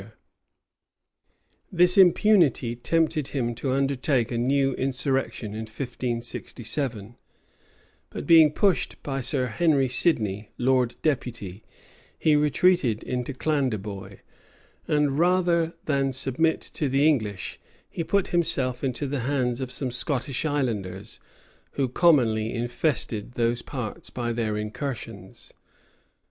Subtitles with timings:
[0.01, 0.17] 305
[1.71, 7.15] This impunity tempted him to undertake a new insurrection in 1567;
[8.09, 11.63] but being pushed by Sir Henry Sidney, lord deputy,
[12.17, 14.21] he retreated into Clandeboy,
[14.87, 19.91] and rather than submit to the English, he put himself into the hands of some
[19.91, 21.19] Scottish islanders,
[21.73, 25.53] who commonly infested those parts by their incursions.